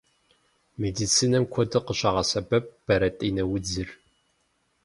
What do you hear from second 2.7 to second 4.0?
бэрэтӏинэ удзыр.